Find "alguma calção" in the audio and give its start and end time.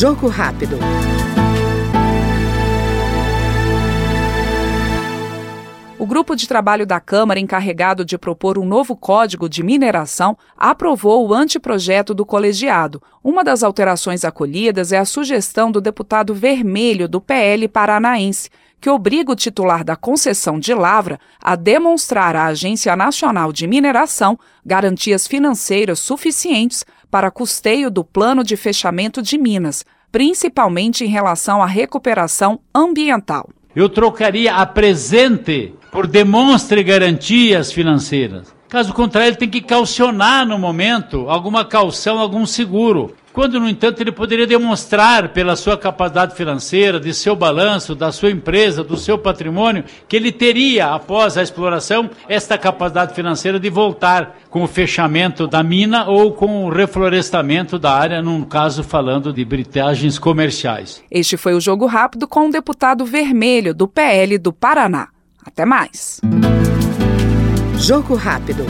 41.28-42.20